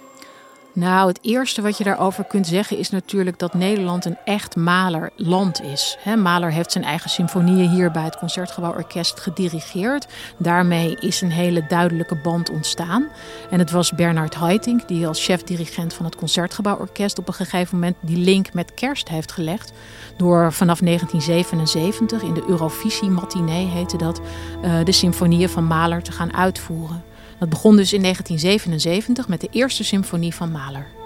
Nou, 0.72 1.08
het 1.08 1.18
eerste 1.22 1.62
wat 1.62 1.78
je 1.78 1.84
daarover 1.84 2.24
kunt 2.24 2.46
zeggen 2.46 2.78
is 2.78 2.90
natuurlijk 2.90 3.38
dat 3.38 3.54
Nederland 3.54 4.04
een 4.04 4.18
echt 4.24 4.56
Malerland 4.56 5.62
is. 5.62 5.96
He, 6.00 6.16
Mahler 6.16 6.52
heeft 6.52 6.72
zijn 6.72 6.84
eigen 6.84 7.10
symfonieën 7.10 7.70
hier 7.70 7.90
bij 7.90 8.02
het 8.02 8.16
Concertgebouworkest 8.16 9.20
gedirigeerd. 9.20 10.06
Daarmee 10.36 10.96
is 10.96 11.20
een 11.20 11.30
hele 11.30 11.66
duidelijke 11.68 12.16
band 12.16 12.50
ontstaan. 12.50 13.08
En 13.50 13.58
het 13.58 13.70
was 13.70 13.92
Bernard 13.92 14.34
Haitink, 14.34 14.88
die 14.88 15.06
als 15.06 15.24
chef-dirigent 15.24 15.94
van 15.94 16.04
het 16.04 16.16
Concertgebouworkest 16.16 17.18
op 17.18 17.28
een 17.28 17.34
gegeven 17.34 17.74
moment 17.74 17.96
die 18.00 18.18
link 18.18 18.52
met 18.52 18.74
kerst 18.74 19.08
heeft 19.08 19.32
gelegd. 19.32 19.72
Door 20.16 20.52
vanaf 20.52 20.78
1977 20.78 22.22
in 22.22 22.34
de 22.34 22.44
Eurovisie 22.48 23.10
matinee 23.10 23.66
heette 23.66 23.96
dat, 23.96 24.20
uh, 24.64 24.84
de 24.84 24.92
symfonieën 24.92 25.48
van 25.48 25.64
Mahler 25.64 26.02
te 26.02 26.12
gaan 26.12 26.34
uitvoeren. 26.34 27.02
Dat 27.40 27.48
begon 27.48 27.76
dus 27.76 27.92
in 27.92 28.02
1977 28.02 29.28
met 29.28 29.40
de 29.40 29.48
eerste 29.50 29.84
symfonie 29.84 30.34
van 30.34 30.50
Mahler. 30.50 30.99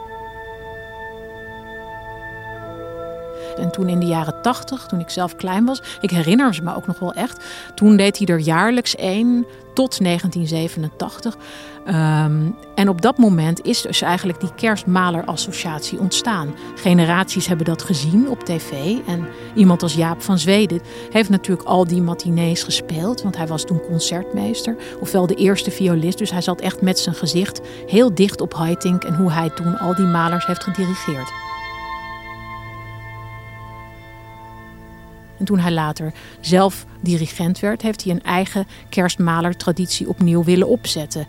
En 3.58 3.70
toen 3.70 3.88
in 3.88 4.00
de 4.00 4.06
jaren 4.06 4.42
80, 4.42 4.86
toen 4.86 5.00
ik 5.00 5.10
zelf 5.10 5.36
klein 5.36 5.64
was, 5.64 5.82
ik 6.00 6.10
herinner 6.10 6.54
ze 6.54 6.62
me 6.62 6.76
ook 6.76 6.86
nog 6.86 6.98
wel 6.98 7.12
echt, 7.12 7.44
toen 7.74 7.96
deed 7.96 8.18
hij 8.18 8.26
er 8.26 8.38
jaarlijks 8.38 8.96
één 8.96 9.46
tot 9.74 10.00
1987. 10.00 11.36
Ehm, 11.84 12.50
en 12.74 12.88
op 12.88 13.00
dat 13.00 13.18
moment 13.18 13.66
is 13.66 13.82
dus 13.82 14.02
eigenlijk 14.02 14.40
die 14.40 14.54
kerstmaler-associatie 14.54 15.98
ontstaan. 15.98 16.54
Generaties 16.74 17.46
hebben 17.46 17.66
dat 17.66 17.82
gezien 17.82 18.28
op 18.28 18.44
tv. 18.44 18.96
En 19.06 19.26
iemand 19.54 19.82
als 19.82 19.94
Jaap 19.94 20.22
van 20.22 20.38
Zweden 20.38 20.80
heeft 21.10 21.30
natuurlijk 21.30 21.68
al 21.68 21.86
die 21.86 22.02
matinees 22.02 22.62
gespeeld. 22.62 23.22
Want 23.22 23.36
hij 23.36 23.46
was 23.46 23.64
toen 23.64 23.80
concertmeester. 23.80 24.76
Ofwel 25.00 25.26
de 25.26 25.34
eerste 25.34 25.70
violist. 25.70 26.18
Dus 26.18 26.30
hij 26.30 26.42
zat 26.42 26.60
echt 26.60 26.82
met 26.82 26.98
zijn 26.98 27.14
gezicht 27.14 27.60
heel 27.86 28.14
dicht 28.14 28.40
op 28.40 28.54
Haitink. 28.54 29.04
En 29.04 29.14
hoe 29.14 29.32
hij 29.32 29.50
toen 29.50 29.78
al 29.78 29.94
die 29.94 30.06
malers 30.06 30.46
heeft 30.46 30.64
gedirigeerd. 30.64 31.43
En 35.38 35.44
toen 35.44 35.58
hij 35.58 35.72
later 35.72 36.12
zelf 36.40 36.86
dirigent 37.00 37.60
werd, 37.60 37.82
heeft 37.82 38.04
hij 38.04 38.12
een 38.12 38.22
eigen 38.22 38.66
kerstmalertraditie 38.88 40.08
opnieuw 40.08 40.44
willen 40.44 40.68
opzetten. 40.68 41.26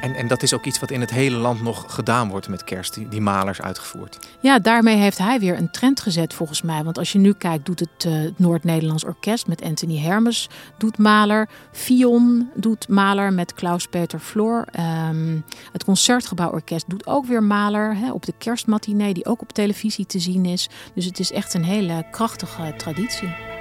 En, 0.00 0.14
en 0.14 0.28
dat 0.28 0.42
is 0.42 0.54
ook 0.54 0.64
iets 0.64 0.80
wat 0.80 0.90
in 0.90 1.00
het 1.00 1.10
hele 1.10 1.36
land 1.36 1.62
nog 1.62 1.84
gedaan 1.88 2.28
wordt 2.28 2.48
met 2.48 2.64
kerst, 2.64 2.94
die, 3.10 3.20
malers 3.20 3.60
uitgevoerd. 3.60 4.18
Ja, 4.40 4.58
daarmee 4.58 4.96
heeft 4.96 5.18
hij 5.18 5.40
weer 5.40 5.58
een 5.58 5.70
trend 5.70 6.00
gezet 6.00 6.34
volgens 6.34 6.62
mij. 6.62 6.84
Want 6.84 6.98
als 6.98 7.12
je 7.12 7.18
nu 7.18 7.32
kijkt, 7.32 7.66
doet 7.66 7.80
het 7.80 8.04
uh, 8.06 8.30
Noord-Nederlands 8.36 9.04
Orkest 9.04 9.46
met 9.46 9.62
Anthony 9.62 9.98
Hermes, 9.98 10.48
doet 10.78 10.98
maler. 10.98 11.48
Fion 11.72 12.50
doet 12.54 12.88
maler 12.88 13.32
met 13.32 13.54
Klaus-Peter 13.54 14.18
Floor. 14.18 14.66
Um, 15.10 15.44
het 15.72 15.84
Concertgebouworkest 15.84 16.90
doet 16.90 17.06
ook 17.06 17.26
weer 17.26 17.42
maler 17.42 17.96
hè, 17.96 18.12
op 18.12 18.24
de 18.24 18.34
kerstmatinee, 18.38 19.14
die 19.14 19.26
ook 19.26 19.42
op 19.42 19.52
televisie 19.52 20.06
te 20.06 20.18
zien 20.18 20.44
is. 20.44 20.68
Dus 20.94 21.04
het 21.04 21.18
is 21.18 21.32
echt 21.32 21.54
een 21.54 21.64
hele 21.64 22.06
krachtige 22.10 22.74
traditie. 22.76 23.59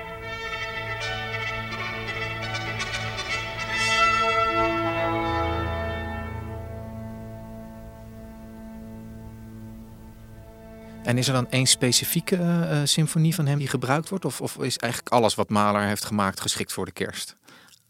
En 11.09 11.17
is 11.17 11.27
er 11.27 11.33
dan 11.33 11.49
één 11.49 11.65
specifieke 11.65 12.35
uh, 12.35 12.77
symfonie 12.83 13.35
van 13.35 13.45
hem 13.45 13.57
die 13.57 13.67
gebruikt 13.67 14.09
wordt? 14.09 14.25
Of, 14.25 14.41
of 14.41 14.57
is 14.57 14.77
eigenlijk 14.77 15.13
alles 15.13 15.35
wat 15.35 15.49
Mahler 15.49 15.81
heeft 15.81 16.05
gemaakt 16.05 16.39
geschikt 16.39 16.73
voor 16.73 16.85
de 16.85 16.91
kerst? 16.91 17.35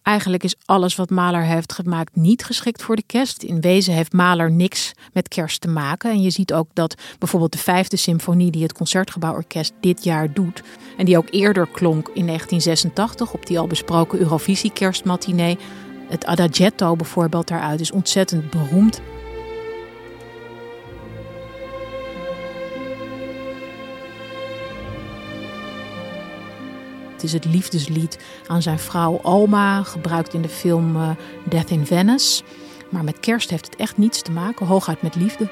Eigenlijk 0.01 0.43
is 0.43 0.55
alles 0.65 0.95
wat 0.95 1.09
Mahler 1.09 1.43
heeft 1.43 1.73
gemaakt 1.73 2.15
niet 2.15 2.43
geschikt 2.43 2.83
voor 2.83 2.95
de 2.95 3.03
kerst. 3.05 3.43
In 3.43 3.61
wezen 3.61 3.93
heeft 3.93 4.13
Mahler 4.13 4.51
niks 4.51 4.91
met 5.13 5.27
kerst 5.27 5.61
te 5.61 5.67
maken. 5.67 6.11
En 6.11 6.21
je 6.21 6.29
ziet 6.29 6.53
ook 6.53 6.69
dat 6.73 6.95
bijvoorbeeld 7.17 7.51
de 7.51 7.57
vijfde 7.57 7.97
symfonie 7.97 8.51
die 8.51 8.63
het 8.63 8.73
Concertgebouworkest 8.73 9.73
dit 9.79 10.03
jaar 10.03 10.33
doet... 10.33 10.63
en 10.97 11.05
die 11.05 11.17
ook 11.17 11.27
eerder 11.31 11.67
klonk 11.67 12.07
in 12.07 12.25
1986 12.25 13.33
op 13.33 13.45
die 13.45 13.59
al 13.59 13.67
besproken 13.67 14.19
Eurovisie 14.19 14.71
kerstmatinee... 14.71 15.57
het 16.07 16.25
Adagietto 16.25 16.95
bijvoorbeeld 16.95 17.47
daaruit 17.47 17.79
is 17.79 17.91
ontzettend 17.91 18.49
beroemd. 18.49 19.01
Het 27.19 27.27
is 27.27 27.33
het 27.33 27.45
liefdeslied 27.45 28.19
aan 28.47 28.61
zijn 28.61 28.79
vrouw 28.79 29.19
Alma, 29.21 29.83
gebruikt 29.83 30.33
in 30.33 30.41
de 30.41 30.49
film 30.49 30.95
uh, 30.95 31.09
Death 31.49 31.69
in 31.69 31.85
Venice. 31.85 32.43
Maar 32.89 33.03
met 33.03 33.19
kerst 33.19 33.49
heeft 33.49 33.65
het 33.65 33.75
echt 33.75 33.97
niets 33.97 34.21
te 34.21 34.31
maken, 34.31 34.65
hooguit 34.65 35.01
met 35.01 35.15
liefde. 35.15 35.49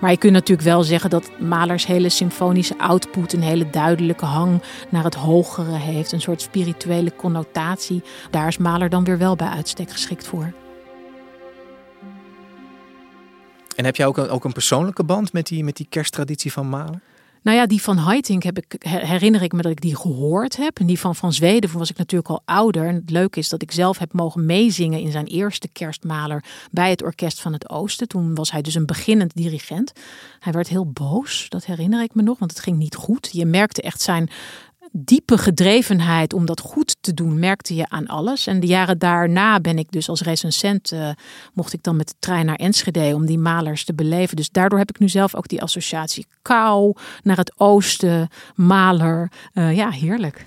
Maar 0.00 0.10
je 0.10 0.18
kunt 0.18 0.32
natuurlijk 0.32 0.68
wel 0.68 0.82
zeggen 0.82 1.10
dat 1.10 1.30
Mahlers 1.40 1.86
hele 1.86 2.08
symfonische 2.08 2.78
output 2.78 3.32
een 3.32 3.42
hele 3.42 3.70
duidelijke 3.70 4.24
hang 4.24 4.62
naar 4.88 5.04
het 5.04 5.14
hogere 5.14 5.76
heeft. 5.76 6.12
Een 6.12 6.20
soort 6.20 6.40
spirituele 6.40 7.16
connotatie. 7.16 8.02
Daar 8.30 8.48
is 8.48 8.58
Mahler 8.58 8.88
dan 8.88 9.04
weer 9.04 9.18
wel 9.18 9.36
bij 9.36 9.48
uitstek 9.48 9.90
geschikt 9.90 10.26
voor. 10.26 10.52
En 13.76 13.84
heb 13.84 13.96
jij 13.96 14.06
ook 14.06 14.16
een, 14.16 14.28
ook 14.28 14.44
een 14.44 14.52
persoonlijke 14.52 15.04
band 15.04 15.32
met 15.32 15.46
die, 15.46 15.64
met 15.64 15.76
die 15.76 15.86
kersttraditie 15.88 16.52
van 16.52 16.68
Mahler? 16.68 17.00
Nou 17.46 17.58
ja, 17.58 17.66
die 17.66 17.82
van 17.82 17.96
Haitink 17.96 18.42
heb 18.42 18.58
ik, 18.58 18.76
herinner 18.78 19.42
ik 19.42 19.52
me 19.52 19.62
dat 19.62 19.72
ik 19.72 19.80
die 19.80 19.96
gehoord 19.96 20.56
heb. 20.56 20.78
En 20.78 20.86
die 20.86 20.98
van 20.98 21.16
Van 21.16 21.32
Zweden 21.32 21.78
was 21.78 21.90
ik 21.90 21.96
natuurlijk 21.96 22.30
al 22.30 22.42
ouder. 22.44 22.86
En 22.86 22.94
het 22.94 23.10
leuke 23.10 23.38
is 23.38 23.48
dat 23.48 23.62
ik 23.62 23.72
zelf 23.72 23.98
heb 23.98 24.12
mogen 24.12 24.46
meezingen 24.46 25.00
in 25.00 25.10
zijn 25.10 25.26
eerste 25.26 25.68
kerstmaler 25.68 26.44
bij 26.70 26.90
het 26.90 27.02
Orkest 27.02 27.40
van 27.40 27.52
het 27.52 27.70
Oosten. 27.70 28.08
Toen 28.08 28.34
was 28.34 28.50
hij 28.50 28.62
dus 28.62 28.74
een 28.74 28.86
beginnend 28.86 29.34
dirigent. 29.34 29.92
Hij 30.40 30.52
werd 30.52 30.68
heel 30.68 30.90
boos, 30.90 31.46
dat 31.48 31.64
herinner 31.64 32.02
ik 32.02 32.14
me 32.14 32.22
nog, 32.22 32.38
want 32.38 32.50
het 32.50 32.60
ging 32.60 32.76
niet 32.78 32.94
goed. 32.94 33.28
Je 33.32 33.46
merkte 33.46 33.82
echt 33.82 34.00
zijn 34.00 34.30
diepe 34.98 35.38
gedrevenheid 35.38 36.32
om 36.32 36.46
dat 36.46 36.60
goed 36.60 36.96
te 37.00 37.14
doen, 37.14 37.38
merkte 37.38 37.74
je 37.74 37.88
aan 37.88 38.06
alles. 38.06 38.46
En 38.46 38.60
de 38.60 38.66
jaren 38.66 38.98
daarna 38.98 39.60
ben 39.60 39.78
ik 39.78 39.90
dus 39.90 40.08
als 40.08 40.20
recensent, 40.20 40.92
uh, 40.92 41.08
mocht 41.52 41.72
ik 41.72 41.82
dan 41.82 41.96
met 41.96 42.08
de 42.08 42.14
trein 42.18 42.46
naar 42.46 42.56
Enschede 42.56 43.14
om 43.14 43.26
die 43.26 43.38
malers 43.38 43.84
te 43.84 43.94
beleven. 43.94 44.36
Dus 44.36 44.50
daardoor 44.50 44.78
heb 44.78 44.90
ik 44.90 44.98
nu 44.98 45.08
zelf 45.08 45.34
ook 45.34 45.48
die 45.48 45.62
associatie 45.62 46.26
kou 46.42 46.94
naar 47.22 47.36
het 47.36 47.52
oosten, 47.56 48.28
maler. 48.54 49.30
Uh, 49.54 49.76
ja, 49.76 49.90
heerlijk. 49.90 50.46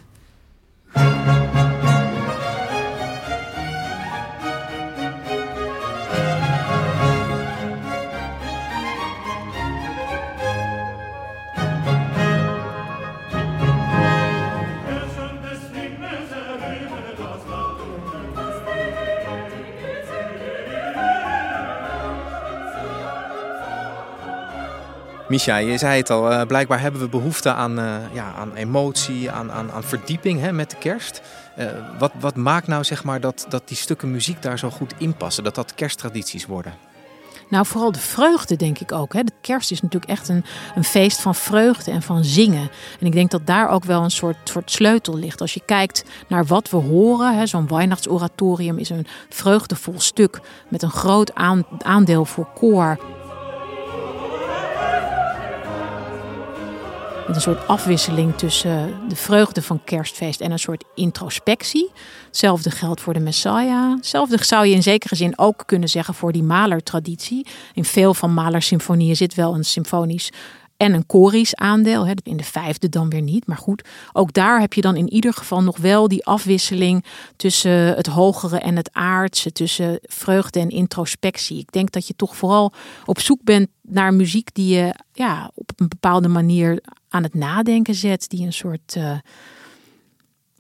Micha, 25.30 25.58
je 25.58 25.78
zei 25.78 25.98
het 25.98 26.10
al, 26.10 26.32
uh, 26.32 26.42
blijkbaar 26.42 26.80
hebben 26.80 27.02
we 27.02 27.10
behoefte 27.10 27.54
aan, 27.54 27.80
uh, 27.80 27.96
ja, 28.14 28.34
aan 28.38 28.56
emotie, 28.56 29.32
aan, 29.32 29.52
aan, 29.52 29.72
aan 29.72 29.84
verdieping 29.84 30.40
hè, 30.40 30.52
met 30.52 30.70
de 30.70 30.78
kerst. 30.78 31.22
Uh, 31.58 31.66
wat, 32.00 32.12
wat 32.20 32.36
maakt 32.36 32.68
nou 32.68 32.84
zeg 32.84 33.04
maar, 33.04 33.20
dat, 33.20 33.46
dat 33.50 33.68
die 33.68 33.78
stukken 33.78 34.12
muziek 34.12 34.42
daar 34.42 34.60
zo 34.60 34.70
goed 34.70 34.94
in 34.98 35.14
passen, 35.14 35.44
dat 35.44 35.56
dat 35.56 35.74
kersttradities 35.76 36.46
worden? 36.46 36.74
Nou, 37.50 37.66
vooral 37.66 37.92
de 37.92 38.00
vreugde, 38.00 38.56
denk 38.56 38.80
ik 38.80 38.92
ook. 38.92 39.14
Hè. 39.14 39.24
De 39.24 39.32
kerst 39.42 39.72
is 39.72 39.82
natuurlijk 39.82 40.12
echt 40.12 40.28
een, 40.28 40.46
een 40.76 40.84
feest 40.84 41.22
van 41.22 41.36
vreugde 41.36 41.92
en 41.92 42.02
van 42.02 42.24
zingen. 42.24 42.70
En 43.00 43.06
ik 43.06 43.14
denk 43.14 43.32
dat 43.32 43.46
daar 43.46 43.70
ook 43.70 43.84
wel 43.84 44.04
een 44.04 44.12
soort, 44.12 44.38
soort 44.44 44.72
sleutel 44.72 45.18
ligt. 45.18 45.42
Als 45.42 45.54
je 45.54 45.62
kijkt 45.66 46.04
naar 46.28 46.46
wat 46.46 46.70
we 46.70 46.78
horen, 46.78 47.48
zo'n 47.48 47.68
Weihnachtsoratorium 47.68 48.78
is 48.78 48.90
een 48.90 49.08
vreugdevol 49.30 50.00
stuk 50.00 50.40
met 50.68 50.82
een 50.84 50.92
groot 50.92 51.32
aandeel 51.84 52.26
voor 52.26 52.48
koor. 52.56 53.00
Een 57.36 57.42
soort 57.42 57.68
afwisseling 57.68 58.38
tussen 58.38 58.94
de 59.08 59.16
vreugde 59.16 59.62
van 59.62 59.84
kerstfeest 59.84 60.42
en 60.42 60.52
een 60.52 60.60
soort 60.60 60.84
introspectie. 60.96 61.92
Hetzelfde 62.26 62.72
geldt 62.72 63.02
voor 63.02 63.14
de 63.14 63.20
Messiah. 63.20 63.96
Hetzelfde 63.96 64.46
zou 64.46 64.66
je 64.66 64.76
in 64.76 64.84
zekere 64.84 65.16
zin 65.16 65.38
ook 65.38 65.64
kunnen 65.66 65.90
zeggen 65.90 66.14
voor 66.14 66.32
die 66.32 66.44
Mahler-traditie. 66.44 67.48
In 67.74 67.86
veel 67.86 68.14
van 68.14 68.34
Mahler 68.34 68.62
symfonieën 68.62 69.16
zit 69.16 69.36
wel 69.36 69.56
een 69.56 69.66
symfonisch 69.66 70.32
en 70.80 70.94
een 70.94 71.06
korisch 71.06 71.56
aandeel. 71.56 72.06
In 72.24 72.38
de 72.38 72.44
vijfde 72.44 72.90
dan 72.90 73.10
weer 73.10 73.22
niet. 73.22 73.48
Maar 73.48 73.58
goed, 73.58 73.88
ook 74.14 74.34
daar 74.34 74.60
heb 74.60 74.74
je 74.74 74.82
dan 74.82 74.96
in 74.96 75.10
ieder 75.10 75.34
geval 75.34 75.64
nog 75.64 75.78
wel 75.78 76.08
die 76.08 76.26
afwisseling 76.26 77.06
tussen 77.36 77.72
het 77.72 78.08
hogere 78.08 78.60
en 78.60 78.76
het 78.76 78.90
aardse, 78.94 79.52
tussen 79.52 80.00
vreugde 80.02 80.60
en 80.60 80.70
introspectie. 80.70 81.60
Ik 81.60 81.72
denk 81.72 81.92
dat 81.92 82.08
je 82.08 82.16
toch 82.16 82.36
vooral 82.36 82.74
op 83.06 83.20
zoek 83.20 83.44
bent 83.44 83.68
naar 83.82 84.14
muziek 84.14 84.54
die 84.54 84.76
je 84.76 84.94
ja, 85.14 85.52
op 85.54 85.72
een 85.76 85.88
bepaalde 85.88 86.28
manier 86.28 86.84
aan 87.10 87.24
het 87.24 87.34
nadenken 87.34 87.96
zet, 87.96 88.30
die 88.30 88.46
een 88.46 88.54
soort 88.54 88.96
uh, 88.98 89.18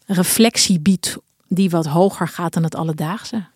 reflectie 0.06 0.80
biedt 0.80 1.18
die 1.48 1.70
wat 1.70 1.86
hoger 1.86 2.28
gaat 2.28 2.54
dan 2.54 2.64
het 2.64 2.76
alledaagse. 2.76 3.48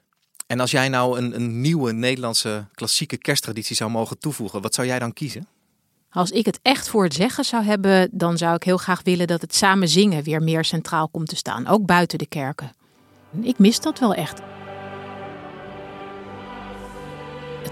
En 0.47 0.59
als 0.59 0.71
jij 0.71 0.89
nou 0.89 1.17
een, 1.17 1.35
een 1.35 1.61
nieuwe 1.61 1.91
Nederlandse 1.91 2.65
klassieke 2.73 3.17
kersttraditie 3.17 3.75
zou 3.75 3.91
mogen 3.91 4.19
toevoegen, 4.19 4.61
wat 4.61 4.73
zou 4.73 4.87
jij 4.87 4.99
dan 4.99 5.13
kiezen? 5.13 5.47
Als 6.13 6.31
ik 6.31 6.45
het 6.45 6.59
echt 6.61 6.89
voor 6.89 7.03
het 7.03 7.13
zeggen 7.13 7.45
zou 7.45 7.63
hebben, 7.63 8.09
dan 8.11 8.37
zou 8.37 8.55
ik 8.55 8.63
heel 8.63 8.77
graag 8.77 9.01
willen 9.03 9.27
dat 9.27 9.41
het 9.41 9.55
samen 9.55 9.87
zingen 9.87 10.23
weer 10.23 10.41
meer 10.41 10.65
centraal 10.65 11.07
komt 11.07 11.27
te 11.27 11.35
staan, 11.35 11.67
ook 11.67 11.85
buiten 11.85 12.17
de 12.17 12.25
kerken. 12.25 12.71
Ik 13.41 13.59
mis 13.59 13.79
dat 13.79 13.99
wel 13.99 14.13
echt 14.13 14.41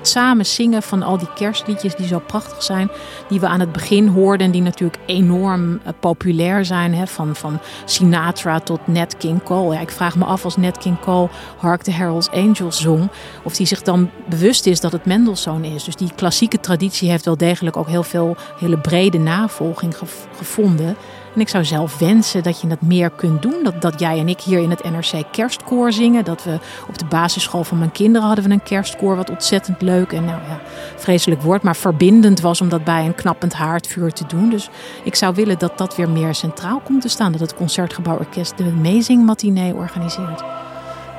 het 0.02 0.10
samen 0.10 0.46
zingen 0.46 0.84
van 0.84 1.04
al 1.04 1.18
die 1.18 1.34
kerstliedjes 1.36 1.96
die 1.96 2.08
zo 2.08 2.20
prachtig 2.20 2.64
zijn. 2.64 2.92
Die 3.30 3.40
we 3.40 3.48
aan 3.48 3.60
het 3.60 3.72
begin 3.72 4.08
hoorden 4.08 4.46
en 4.46 4.52
die 4.52 4.62
natuurlijk 4.62 5.00
enorm 5.06 5.72
uh, 5.72 5.80
populair 6.00 6.66
zijn. 6.66 6.94
Hè, 6.94 7.08
van, 7.08 7.36
van 7.36 7.60
Sinatra 7.86 8.60
tot 8.60 8.88
Nat 8.88 9.18
King 9.18 9.44
Cole. 9.44 9.74
Ja, 9.74 9.82
ik 9.82 9.92
vraag 9.92 10.16
me 10.16 10.26
af 10.26 10.44
als 10.44 10.58
Nat 10.58 10.78
King 10.78 11.00
Cole 11.00 11.30
Hark 11.58 11.82
the 11.82 11.92
Herald's 11.92 12.30
Angels 12.30 12.82
zong. 12.82 13.10
Of 13.44 13.56
die 13.56 13.66
zich 13.66 13.82
dan 13.82 14.10
bewust 14.30 14.66
is 14.66 14.80
dat 14.80 14.92
het 14.92 15.06
Mendelssohn 15.06 15.64
is. 15.64 15.84
Dus 15.84 15.96
die 15.96 16.12
klassieke 16.16 16.60
traditie 16.60 17.10
heeft 17.10 17.26
wel 17.26 17.38
degelijk 17.38 17.78
ook 17.78 17.88
heel 17.88 18.04
veel 18.04 18.36
hele 18.60 18.78
brede 18.78 19.18
navolging 19.18 19.96
gevonden. 20.38 20.96
En 21.34 21.42
ik 21.42 21.50
zou 21.50 21.66
zelf 21.66 21.98
wensen 21.98 22.44
dat 22.44 22.62
je 22.62 22.68
dat 22.68 22.82
meer 22.82 23.10
kunt 23.10 23.42
doen. 23.42 23.64
Dat, 23.64 23.82
dat 23.82 24.00
jij 24.00 24.20
en 24.20 24.28
ik 24.28 24.42
hier 24.42 24.60
in 24.60 24.70
het 24.70 24.84
NRC 24.84 25.24
kerstkoor 25.32 25.92
zingen. 25.92 26.26
Dat 26.26 26.44
we 26.44 26.60
op 26.88 26.98
de 26.98 27.06
basisschool 27.06 27.64
van 27.64 27.78
mijn 27.78 27.92
kinderen 27.92 28.28
hadden 28.28 28.46
we 28.46 28.52
een 28.52 28.64
kerstkoor. 28.64 29.16
Wat 29.16 29.30
ontzettend 29.30 29.82
leuk 29.82 30.12
en 30.12 30.26
nou 30.26 30.40
ja, 30.48 30.60
vreselijk 30.96 31.42
woord. 31.42 31.62
Maar 31.62 31.76
verbindend 31.76 32.40
was 32.40 32.62
om 32.62 32.70
dat 32.70 32.84
bij 32.84 33.06
een 33.06 33.16
knappend 33.16 33.54
haardvuur 33.54 34.12
te 34.12 34.24
doen. 34.28 34.50
Dus 34.50 34.70
ik 35.04 35.16
zou 35.16 35.36
willen 35.36 35.60
dat 35.60 35.78
dat 35.78 35.96
weer 35.96 36.10
meer 36.10 36.36
centraal 36.36 36.80
komt 36.80 37.02
te 37.02 37.10
staan. 37.10 37.32
Dat 37.32 37.42
het 37.42 37.56
Concertgebouworkest 37.56 38.58
de 38.58 38.64
Amazing 38.64 39.26
Matinee 39.26 39.74
organiseert. 39.74 40.44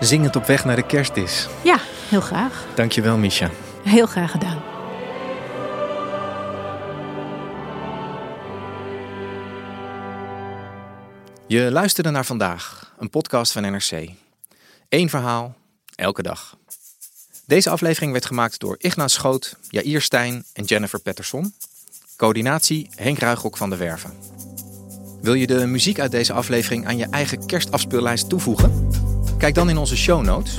Zingend 0.00 0.36
op 0.36 0.46
weg 0.46 0.64
naar 0.64 0.76
de 0.76 0.86
kerstdis. 0.86 1.48
Ja, 1.62 1.76
heel 2.08 2.20
graag. 2.20 2.64
Dankjewel 2.74 3.16
Misha. 3.16 3.48
Heel 3.82 4.06
graag 4.06 4.30
gedaan. 4.30 4.71
Je 11.52 11.70
luisterde 11.70 12.10
naar 12.10 12.24
vandaag, 12.24 12.92
een 12.98 13.10
podcast 13.10 13.52
van 13.52 13.62
NRC. 13.62 14.08
Eén 14.88 15.08
verhaal, 15.08 15.54
elke 15.94 16.22
dag. 16.22 16.56
Deze 17.46 17.70
aflevering 17.70 18.12
werd 18.12 18.24
gemaakt 18.24 18.60
door 18.60 18.76
Ignaat 18.78 19.10
Schoot, 19.10 19.56
Jair 19.68 20.00
Stijn 20.00 20.44
en 20.52 20.64
Jennifer 20.64 21.00
Patterson. 21.00 21.54
Coördinatie 22.16 22.88
Henk 22.94 23.18
Ruigrok 23.18 23.56
van 23.56 23.70
de 23.70 23.76
Werven. 23.76 24.12
Wil 25.22 25.34
je 25.34 25.46
de 25.46 25.66
muziek 25.66 26.00
uit 26.00 26.10
deze 26.10 26.32
aflevering 26.32 26.86
aan 26.86 26.96
je 26.96 27.06
eigen 27.10 27.46
kerstafspeellijst 27.46 28.28
toevoegen? 28.28 28.88
Kijk 29.38 29.54
dan 29.54 29.70
in 29.70 29.76
onze 29.76 29.96
show 29.96 30.24
notes. 30.24 30.56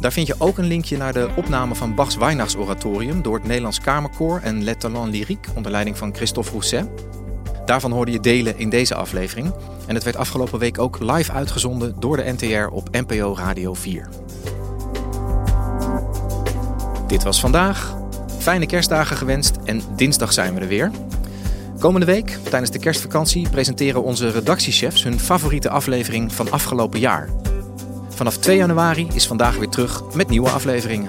Daar 0.00 0.12
vind 0.12 0.26
je 0.26 0.34
ook 0.38 0.58
een 0.58 0.66
linkje 0.66 0.96
naar 0.96 1.12
de 1.12 1.30
opname 1.36 1.74
van 1.74 1.94
Bachs 1.94 2.16
Weihnachtsoratorium 2.16 3.22
door 3.22 3.34
het 3.34 3.46
Nederlands 3.46 3.80
Kamerkoor 3.80 4.40
en 4.42 4.64
Le 4.64 4.76
Talent 4.76 5.12
Lyrique 5.12 5.54
onder 5.54 5.70
leiding 5.70 5.98
van 5.98 6.14
Christophe 6.14 6.50
Rousset. 6.50 6.88
Daarvan 7.70 7.92
hoorde 7.92 8.12
je 8.12 8.20
delen 8.20 8.58
in 8.58 8.68
deze 8.68 8.94
aflevering. 8.94 9.52
En 9.86 9.94
het 9.94 10.04
werd 10.04 10.16
afgelopen 10.16 10.58
week 10.58 10.78
ook 10.78 10.98
live 11.00 11.32
uitgezonden 11.32 11.94
door 11.98 12.16
de 12.16 12.32
NTR 12.32 12.66
op 12.72 12.88
NPO 12.90 13.34
Radio 13.36 13.74
4. 13.74 14.08
Dit 17.06 17.22
was 17.22 17.40
vandaag. 17.40 17.96
Fijne 18.38 18.66
kerstdagen 18.66 19.16
gewenst 19.16 19.56
en 19.64 19.82
dinsdag 19.96 20.32
zijn 20.32 20.54
we 20.54 20.60
er 20.60 20.68
weer. 20.68 20.90
Komende 21.78 22.06
week, 22.06 22.38
tijdens 22.42 22.70
de 22.70 22.78
kerstvakantie, 22.78 23.48
presenteren 23.48 24.02
onze 24.02 24.30
redactiechefs 24.30 25.02
hun 25.02 25.20
favoriete 25.20 25.68
aflevering 25.68 26.32
van 26.32 26.50
afgelopen 26.50 27.00
jaar. 27.00 27.28
Vanaf 28.08 28.36
2 28.36 28.56
januari 28.56 29.08
is 29.12 29.26
vandaag 29.26 29.56
weer 29.56 29.68
terug 29.68 30.14
met 30.14 30.28
nieuwe 30.28 30.48
afleveringen. 30.48 31.08